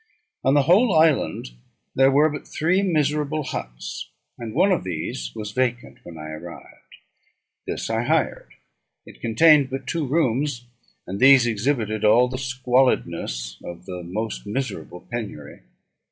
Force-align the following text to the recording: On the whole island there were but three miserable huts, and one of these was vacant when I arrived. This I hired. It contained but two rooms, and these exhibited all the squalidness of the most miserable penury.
On 0.43 0.55
the 0.55 0.63
whole 0.63 0.95
island 0.97 1.51
there 1.93 2.09
were 2.09 2.27
but 2.27 2.47
three 2.47 2.81
miserable 2.81 3.43
huts, 3.43 4.09
and 4.39 4.55
one 4.55 4.71
of 4.71 4.83
these 4.83 5.31
was 5.35 5.51
vacant 5.51 5.99
when 6.03 6.17
I 6.17 6.31
arrived. 6.31 6.95
This 7.67 7.87
I 7.87 8.01
hired. 8.05 8.49
It 9.05 9.21
contained 9.21 9.69
but 9.69 9.85
two 9.85 10.07
rooms, 10.07 10.65
and 11.05 11.19
these 11.19 11.45
exhibited 11.45 12.03
all 12.03 12.27
the 12.27 12.39
squalidness 12.39 13.63
of 13.63 13.85
the 13.85 14.01
most 14.01 14.47
miserable 14.47 15.01
penury. 15.01 15.59